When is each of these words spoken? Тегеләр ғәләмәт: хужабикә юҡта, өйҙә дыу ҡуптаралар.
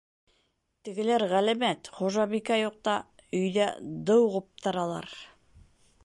Тегеләр 0.87 1.25
ғәләмәт: 1.33 1.89
хужабикә 1.97 2.57
юҡта, 2.61 2.95
өйҙә 3.41 3.67
дыу 4.11 4.25
ҡуптаралар. 4.37 5.13